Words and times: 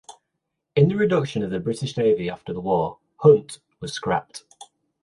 In 0.75 0.89
the 0.89 0.95
reduction 0.95 1.43
of 1.43 1.51
the 1.51 1.59
British 1.59 1.95
Navy 1.95 2.27
after 2.27 2.53
the 2.53 2.59
war, 2.59 2.97
"Hunt" 3.17 3.59
was 3.81 3.93
scrapped. 3.93 4.43